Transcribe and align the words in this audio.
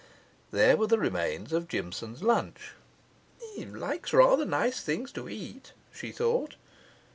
There 0.49 0.77
were 0.77 0.87
the 0.87 0.97
remains 0.97 1.53
of 1.53 1.67
Jimson's 1.67 2.23
lunch. 2.23 2.71
'He 3.53 3.67
likes 3.67 4.13
rather 4.13 4.45
nice 4.45 4.81
things 4.81 5.11
to 5.11 5.29
eat,' 5.29 5.73
she 5.91 6.11
thought. 6.11 6.55